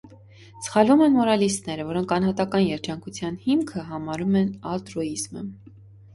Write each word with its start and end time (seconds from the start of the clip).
Սխալվում 0.67 1.03
են 1.07 1.11
մորալիստները, 1.17 1.85
որոնք 1.89 2.13
անհատական 2.17 2.65
երջանկության 2.69 3.39
հիմքը 3.45 3.85
համարում 3.93 4.41
են 4.43 4.51
ալտրուիզմը: 4.73 5.47